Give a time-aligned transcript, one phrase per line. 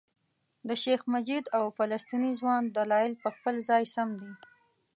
[0.67, 4.31] د شیخ مجید او فلسطیني ځوان دلایل په خپل ځای سم دي.